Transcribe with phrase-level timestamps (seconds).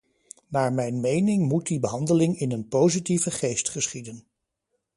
[0.47, 4.27] Naar mijn mening moet die behandeling in een positieve geest geschieden.